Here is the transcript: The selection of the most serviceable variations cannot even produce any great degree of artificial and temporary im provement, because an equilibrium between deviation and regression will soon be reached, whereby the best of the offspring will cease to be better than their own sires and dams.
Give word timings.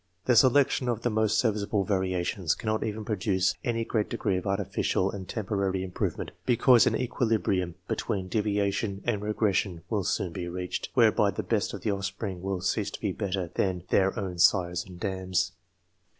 The 0.25 0.35
selection 0.35 0.89
of 0.89 1.03
the 1.03 1.11
most 1.11 1.37
serviceable 1.37 1.83
variations 1.83 2.55
cannot 2.55 2.83
even 2.83 3.05
produce 3.05 3.53
any 3.63 3.85
great 3.85 4.09
degree 4.09 4.35
of 4.35 4.47
artificial 4.47 5.11
and 5.11 5.29
temporary 5.29 5.83
im 5.83 5.91
provement, 5.91 6.31
because 6.43 6.87
an 6.87 6.95
equilibrium 6.95 7.75
between 7.87 8.27
deviation 8.27 9.03
and 9.05 9.21
regression 9.21 9.83
will 9.91 10.03
soon 10.03 10.31
be 10.33 10.47
reached, 10.47 10.89
whereby 10.95 11.29
the 11.29 11.43
best 11.43 11.71
of 11.75 11.81
the 11.81 11.91
offspring 11.91 12.41
will 12.41 12.61
cease 12.61 12.89
to 12.89 12.99
be 12.99 13.11
better 13.11 13.51
than 13.53 13.83
their 13.89 14.19
own 14.19 14.39
sires 14.39 14.83
and 14.83 14.99
dams. 14.99 15.51